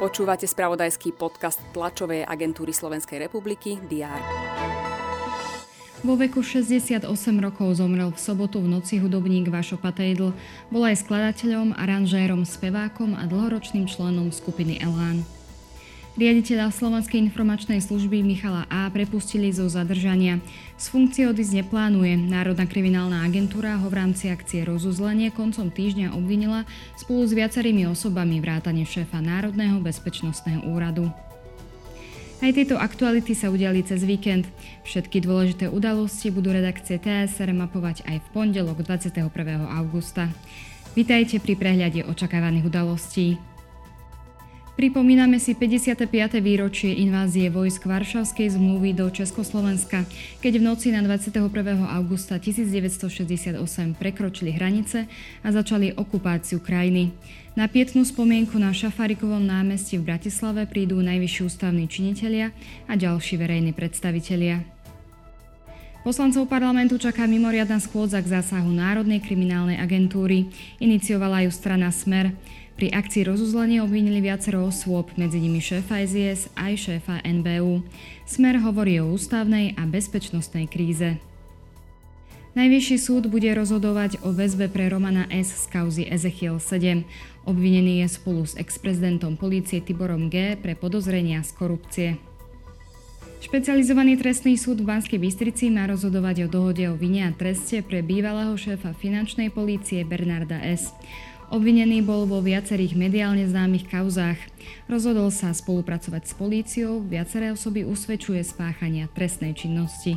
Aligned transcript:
Počúvate 0.00 0.48
spravodajský 0.48 1.12
podcast 1.12 1.60
tlačovej 1.76 2.24
agentúry 2.24 2.72
Slovenskej 2.72 3.28
republiky 3.28 3.76
DR. 3.84 4.20
Vo 6.00 6.16
veku 6.16 6.40
68 6.40 7.04
rokov 7.44 7.76
zomrel 7.76 8.08
v 8.08 8.16
sobotu 8.16 8.64
v 8.64 8.72
noci 8.72 8.96
hudobník 8.96 9.52
Vašo 9.52 9.76
Patejdl. 9.76 10.32
Bol 10.72 10.82
aj 10.88 11.04
skladateľom, 11.04 11.76
aranžérom, 11.76 12.48
spevákom 12.48 13.12
a 13.12 13.28
dlhoročným 13.28 13.84
členom 13.84 14.32
skupiny 14.32 14.80
Elán. 14.80 15.20
Riaditeľa 16.20 16.68
Slovenskej 16.68 17.16
informačnej 17.32 17.80
služby 17.80 18.20
Michala 18.20 18.68
A. 18.68 18.92
prepustili 18.92 19.48
zo 19.56 19.64
zadržania. 19.72 20.36
Z 20.76 20.92
funkcie 20.92 21.24
odísť 21.24 21.64
neplánuje. 21.64 22.12
Národná 22.28 22.68
kriminálna 22.68 23.24
agentúra 23.24 23.80
ho 23.80 23.88
v 23.88 24.04
rámci 24.04 24.28
akcie 24.28 24.68
Rozuzlenie 24.68 25.32
koncom 25.32 25.72
týždňa 25.72 26.12
obvinila 26.12 26.68
spolu 27.00 27.24
s 27.24 27.32
viacerými 27.32 27.88
osobami 27.88 28.36
vrátane 28.36 28.84
šéfa 28.84 29.16
Národného 29.24 29.80
bezpečnostného 29.80 30.68
úradu. 30.68 31.08
Aj 32.44 32.52
tieto 32.52 32.76
aktuality 32.76 33.32
sa 33.32 33.48
udiali 33.48 33.80
cez 33.80 34.04
víkend. 34.04 34.44
Všetky 34.84 35.24
dôležité 35.24 35.72
udalosti 35.72 36.28
budú 36.28 36.52
redakcie 36.52 37.00
TSR 37.00 37.56
mapovať 37.56 38.04
aj 38.04 38.20
v 38.20 38.26
pondelok 38.36 38.84
21. 38.84 39.24
augusta. 39.72 40.28
Vítajte 40.92 41.40
pri 41.40 41.56
prehľade 41.56 42.04
očakávaných 42.04 42.68
udalostí. 42.68 43.40
Pripomíname 44.80 45.36
si 45.36 45.52
55. 45.52 46.08
výročie 46.40 47.04
invázie 47.04 47.52
vojsk 47.52 47.84
Varšavskej 47.84 48.56
zmluvy 48.56 48.96
do 48.96 49.12
Československa, 49.12 50.08
keď 50.40 50.56
v 50.56 50.62
noci 50.72 50.88
na 50.88 51.04
21. 51.04 51.52
augusta 51.84 52.40
1968 52.40 53.60
prekročili 54.00 54.56
hranice 54.56 55.04
a 55.44 55.48
začali 55.52 55.92
okupáciu 55.92 56.64
krajiny. 56.64 57.12
Na 57.60 57.68
pietnú 57.68 58.08
spomienku 58.08 58.56
na 58.56 58.72
Šafarikovom 58.72 59.44
námestí 59.44 60.00
v 60.00 60.16
Bratislave 60.16 60.64
prídu 60.64 60.96
najvyšší 61.04 61.40
ústavní 61.44 61.84
činitelia 61.84 62.48
a 62.88 62.96
ďalší 62.96 63.36
verejní 63.36 63.76
predstavitelia. 63.76 64.64
Poslancov 66.00 66.48
parlamentu 66.48 66.96
čaká 66.96 67.28
mimoriadna 67.28 67.76
schôdza 67.84 68.24
k 68.24 68.40
zásahu 68.40 68.72
Národnej 68.72 69.20
kriminálnej 69.20 69.76
agentúry. 69.76 70.48
Iniciovala 70.80 71.44
ju 71.44 71.52
strana 71.52 71.92
Smer. 71.92 72.32
Pri 72.80 72.96
akcii 72.96 73.28
rozuzlenie 73.28 73.84
obvinili 73.84 74.24
viacero 74.24 74.64
osôb, 74.64 75.12
medzi 75.20 75.36
nimi 75.36 75.60
šéfa 75.60 76.00
SIS 76.00 76.48
aj 76.56 76.80
šéfa 76.80 77.20
NBU. 77.28 77.84
Smer 78.24 78.56
hovorí 78.56 78.96
o 79.04 79.12
ústavnej 79.12 79.76
a 79.76 79.84
bezpečnostnej 79.84 80.64
kríze. 80.64 81.20
Najvyšší 82.56 82.96
súd 82.96 83.28
bude 83.28 83.52
rozhodovať 83.52 84.24
o 84.24 84.32
väzbe 84.32 84.72
pre 84.72 84.88
Romana 84.88 85.28
S. 85.28 85.52
z 85.60 85.64
kauzy 85.68 86.08
Ezechiel 86.08 86.56
7. 86.56 87.04
Obvinený 87.44 88.00
je 88.00 88.16
spolu 88.16 88.48
s 88.48 88.56
ex-prezidentom 88.56 89.36
polície 89.36 89.84
Tiborom 89.84 90.32
G. 90.32 90.56
pre 90.56 90.72
podozrenia 90.72 91.44
z 91.44 91.52
korupcie. 91.52 92.08
Špecializovaný 93.44 94.16
trestný 94.16 94.56
súd 94.56 94.80
v 94.80 94.88
Banskej 94.88 95.20
Bystrici 95.20 95.68
má 95.68 95.84
rozhodovať 95.84 96.48
o 96.48 96.52
dohode 96.52 96.88
o 96.88 96.96
vine 96.96 97.28
a 97.28 97.36
treste 97.36 97.84
pre 97.84 98.00
bývalého 98.00 98.56
šéfa 98.56 98.96
finančnej 98.96 99.52
polície 99.52 100.00
Bernarda 100.00 100.64
S. 100.64 100.96
Obvinený 101.50 102.06
bol 102.06 102.30
vo 102.30 102.38
viacerých 102.38 102.94
mediálne 102.94 103.42
známych 103.42 103.90
kauzách. 103.90 104.38
Rozhodol 104.86 105.34
sa 105.34 105.50
spolupracovať 105.50 106.22
s 106.30 106.32
políciou, 106.38 107.02
viaceré 107.02 107.50
osoby 107.50 107.82
usvedčuje 107.82 108.38
spáchania 108.46 109.10
trestnej 109.10 109.58
činnosti. 109.58 110.14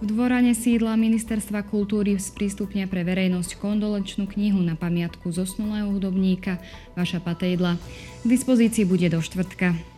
V 0.00 0.08
dvorane 0.08 0.56
sídla 0.56 0.96
Ministerstva 0.96 1.62
kultúry 1.68 2.16
sprístupnia 2.16 2.88
pre 2.88 3.04
verejnosť 3.04 3.60
kondolečnú 3.60 4.26
knihu 4.32 4.58
na 4.58 4.74
pamiatku 4.74 5.28
zosnulého 5.30 5.92
hudobníka 5.92 6.58
Vaša 6.98 7.20
Patejdla. 7.20 7.78
K 7.78 8.26
dispozícii 8.26 8.88
bude 8.88 9.06
do 9.12 9.20
štvrtka. 9.20 9.91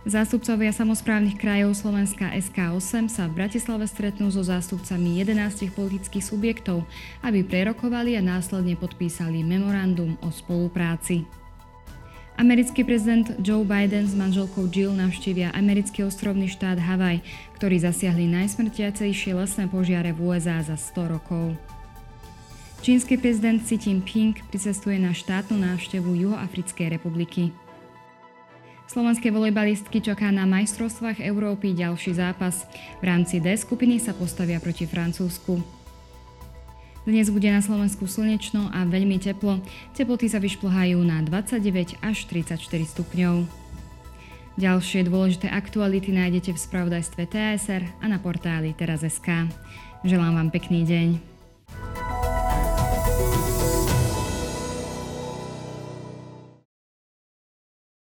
Zástupcovia 0.00 0.72
samozprávnych 0.72 1.36
krajov 1.36 1.76
Slovenska 1.76 2.32
SK8 2.32 3.12
sa 3.12 3.28
v 3.28 3.36
Bratislave 3.44 3.84
stretnú 3.84 4.32
so 4.32 4.40
zástupcami 4.40 5.20
11 5.20 5.76
politických 5.76 6.24
subjektov, 6.24 6.88
aby 7.20 7.44
prerokovali 7.44 8.16
a 8.16 8.24
následne 8.24 8.80
podpísali 8.80 9.44
memorandum 9.44 10.16
o 10.24 10.32
spolupráci. 10.32 11.28
Americký 12.40 12.80
prezident 12.88 13.28
Joe 13.44 13.60
Biden 13.60 14.08
s 14.08 14.16
manželkou 14.16 14.72
Jill 14.72 14.96
navštívia 14.96 15.52
americký 15.52 16.08
ostrovný 16.08 16.48
štát 16.48 16.80
Havaj, 16.80 17.20
ktorý 17.60 17.84
zasiahli 17.84 18.24
najsmrtiacejšie 18.32 19.36
lesné 19.36 19.68
požiare 19.68 20.16
v 20.16 20.32
USA 20.32 20.64
za 20.64 20.80
100 20.80 21.12
rokov. 21.12 21.52
Čínsky 22.80 23.20
prezident 23.20 23.60
Xi 23.60 23.76
Jinping 23.76 24.40
pricestuje 24.48 24.96
na 24.96 25.12
štátnu 25.12 25.60
návštevu 25.60 26.16
Juhoafrickej 26.16 26.96
republiky. 26.96 27.52
Slovenské 28.90 29.30
volejbalistky 29.30 30.02
čaká 30.02 30.34
na 30.34 30.50
majstrovstvách 30.50 31.22
Európy 31.22 31.78
ďalší 31.78 32.10
zápas. 32.18 32.66
V 32.98 33.06
rámci 33.06 33.38
D 33.38 33.54
skupiny 33.54 34.02
sa 34.02 34.10
postavia 34.10 34.58
proti 34.58 34.82
Francúzsku. 34.82 35.62
Dnes 37.06 37.30
bude 37.30 37.46
na 37.54 37.62
Slovensku 37.62 38.10
slnečno 38.10 38.66
a 38.74 38.82
veľmi 38.82 39.22
teplo. 39.22 39.62
Teploty 39.94 40.26
sa 40.26 40.42
vyšplhajú 40.42 40.98
na 41.06 41.22
29 41.22 42.02
až 42.02 42.26
34 42.34 42.58
stupňov. 42.66 43.46
Ďalšie 44.58 45.06
dôležité 45.06 45.46
aktuality 45.46 46.10
nájdete 46.10 46.50
v 46.50 46.58
spravodajstve 46.58 47.30
TSR 47.30 47.86
a 48.02 48.10
na 48.10 48.18
portáli 48.18 48.74
teraz.sk. 48.74 49.54
Želám 50.02 50.34
vám 50.34 50.50
pekný 50.50 50.82
deň. 50.82 51.29